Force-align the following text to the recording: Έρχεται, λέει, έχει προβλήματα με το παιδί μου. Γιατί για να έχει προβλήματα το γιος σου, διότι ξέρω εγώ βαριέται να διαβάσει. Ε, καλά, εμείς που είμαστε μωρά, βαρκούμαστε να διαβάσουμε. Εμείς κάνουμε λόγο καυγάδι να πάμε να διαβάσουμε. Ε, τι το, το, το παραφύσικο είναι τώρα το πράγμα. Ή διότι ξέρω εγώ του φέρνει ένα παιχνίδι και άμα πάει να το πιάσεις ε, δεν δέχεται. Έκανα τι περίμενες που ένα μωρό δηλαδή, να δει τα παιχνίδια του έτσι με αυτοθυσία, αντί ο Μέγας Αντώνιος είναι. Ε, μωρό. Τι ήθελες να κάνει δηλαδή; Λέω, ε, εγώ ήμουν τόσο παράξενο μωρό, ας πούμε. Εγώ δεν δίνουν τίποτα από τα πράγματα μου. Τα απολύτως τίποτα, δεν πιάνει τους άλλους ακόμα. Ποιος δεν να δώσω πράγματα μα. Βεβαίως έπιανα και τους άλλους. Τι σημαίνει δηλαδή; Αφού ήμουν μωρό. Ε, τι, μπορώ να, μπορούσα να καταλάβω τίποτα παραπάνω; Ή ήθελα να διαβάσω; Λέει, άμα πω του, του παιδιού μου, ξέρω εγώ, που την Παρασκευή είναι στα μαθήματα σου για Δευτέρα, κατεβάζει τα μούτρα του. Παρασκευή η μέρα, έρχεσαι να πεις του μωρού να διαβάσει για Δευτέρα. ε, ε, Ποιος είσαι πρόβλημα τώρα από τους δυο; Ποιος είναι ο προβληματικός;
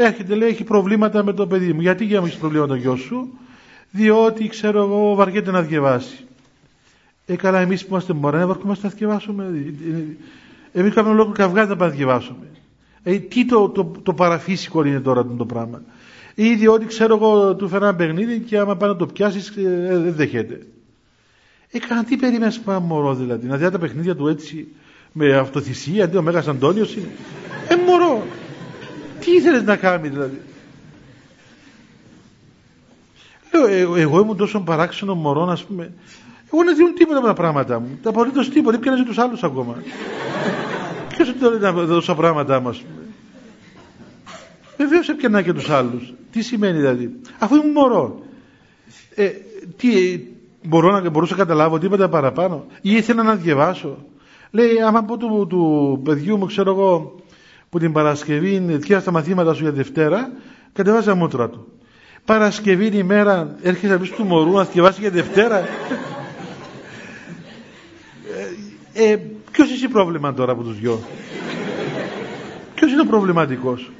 Έρχεται, 0.00 0.34
λέει, 0.34 0.48
έχει 0.48 0.64
προβλήματα 0.64 1.24
με 1.24 1.32
το 1.32 1.46
παιδί 1.46 1.72
μου. 1.72 1.80
Γιατί 1.80 2.04
για 2.04 2.20
να 2.20 2.26
έχει 2.26 2.38
προβλήματα 2.38 2.72
το 2.72 2.78
γιος 2.78 3.00
σου, 3.00 3.38
διότι 3.90 4.48
ξέρω 4.48 4.82
εγώ 4.82 5.14
βαριέται 5.14 5.50
να 5.50 5.62
διαβάσει. 5.62 6.24
Ε, 7.26 7.36
καλά, 7.36 7.60
εμείς 7.60 7.82
που 7.82 7.88
είμαστε 7.90 8.12
μωρά, 8.12 8.46
βαρκούμαστε 8.46 8.86
να 8.86 8.92
διαβάσουμε. 8.92 9.64
Εμείς 10.72 10.94
κάνουμε 10.94 11.14
λόγο 11.14 11.32
καυγάδι 11.32 11.68
να 11.68 11.76
πάμε 11.76 11.90
να 11.90 11.96
διαβάσουμε. 11.96 12.46
Ε, 13.02 13.18
τι 13.18 13.46
το, 13.46 13.68
το, 13.68 13.92
το 14.02 14.14
παραφύσικο 14.14 14.84
είναι 14.84 15.00
τώρα 15.00 15.26
το 15.26 15.46
πράγμα. 15.46 15.82
Ή 16.34 16.54
διότι 16.54 16.86
ξέρω 16.86 17.14
εγώ 17.14 17.54
του 17.56 17.68
φέρνει 17.68 17.86
ένα 17.86 17.96
παιχνίδι 17.96 18.40
και 18.40 18.58
άμα 18.58 18.76
πάει 18.76 18.90
να 18.90 18.96
το 18.96 19.06
πιάσεις 19.06 19.48
ε, 19.48 19.98
δεν 19.98 20.14
δέχεται. 20.14 20.66
Έκανα 21.70 22.04
τι 22.04 22.16
περίμενες 22.16 22.58
που 22.58 22.70
ένα 22.70 22.80
μωρό 22.80 23.14
δηλαδή, 23.14 23.46
να 23.46 23.56
δει 23.56 23.70
τα 23.70 23.78
παιχνίδια 23.78 24.16
του 24.16 24.28
έτσι 24.28 24.68
με 25.12 25.36
αυτοθυσία, 25.36 26.04
αντί 26.04 26.16
ο 26.16 26.22
Μέγας 26.22 26.48
Αντώνιος 26.48 26.94
είναι. 26.94 27.08
Ε, 29.28 29.34
μωρό. 29.34 29.34
Τι 29.34 29.34
ήθελες 29.36 29.62
να 29.62 29.76
κάνει 29.76 30.08
δηλαδή; 30.08 30.40
Λέω, 33.52 33.66
ε, 33.66 34.00
εγώ 34.00 34.20
ήμουν 34.20 34.36
τόσο 34.36 34.60
παράξενο 34.60 35.14
μωρό, 35.14 35.42
ας 35.42 35.64
πούμε. 35.64 35.92
Εγώ 36.52 36.64
δεν 36.64 36.76
δίνουν 36.76 36.94
τίποτα 36.94 37.18
από 37.18 37.26
τα 37.26 37.32
πράγματα 37.32 37.80
μου. 37.80 37.98
Τα 38.02 38.10
απολύτως 38.10 38.48
τίποτα, 38.48 38.70
δεν 38.70 38.80
πιάνει 38.80 39.04
τους 39.04 39.18
άλλους 39.18 39.42
ακόμα. 39.42 39.82
Ποιος 41.08 41.34
δεν 41.38 41.60
να 41.60 41.72
δώσω 41.72 42.14
πράγματα 42.14 42.60
μα. 42.60 42.74
Βεβαίως 44.76 45.08
έπιανα 45.08 45.42
και 45.42 45.52
τους 45.52 45.70
άλλους. 45.70 46.14
Τι 46.30 46.42
σημαίνει 46.42 46.78
δηλαδή; 46.78 47.20
Αφού 47.38 47.54
ήμουν 47.54 47.70
μωρό. 47.70 48.22
Ε, 49.14 49.30
τι, 49.76 50.20
μπορώ 50.62 51.00
να, 51.00 51.10
μπορούσα 51.10 51.32
να 51.36 51.38
καταλάβω 51.38 51.78
τίποτα 51.78 52.08
παραπάνω; 52.08 52.66
Ή 52.80 52.92
ήθελα 52.92 53.22
να 53.22 53.34
διαβάσω; 53.34 53.98
Λέει, 54.50 54.80
άμα 54.86 55.02
πω 55.02 55.16
του, 55.16 55.46
του 55.48 56.00
παιδιού 56.04 56.36
μου, 56.36 56.46
ξέρω 56.46 56.70
εγώ, 56.70 57.17
που 57.70 57.78
την 57.78 57.92
Παρασκευή 57.92 58.54
είναι 58.54 58.78
στα 59.00 59.10
μαθήματα 59.10 59.54
σου 59.54 59.62
για 59.62 59.72
Δευτέρα, 59.72 60.30
κατεβάζει 60.72 61.06
τα 61.06 61.14
μούτρα 61.14 61.48
του. 61.48 61.72
Παρασκευή 62.24 62.86
η 62.86 63.02
μέρα, 63.02 63.56
έρχεσαι 63.62 63.92
να 63.92 63.98
πεις 63.98 64.10
του 64.10 64.24
μωρού 64.24 64.52
να 64.52 64.64
διαβάσει 64.64 65.00
για 65.00 65.10
Δευτέρα. 65.10 65.58
ε, 68.94 69.10
ε, 69.12 69.18
Ποιος 69.52 69.70
είσαι 69.70 69.88
πρόβλημα 69.88 70.34
τώρα 70.34 70.52
από 70.52 70.62
τους 70.62 70.78
δυο; 70.78 71.00
Ποιος 72.74 72.92
είναι 72.92 73.00
ο 73.00 73.04
προβληματικός; 73.04 73.90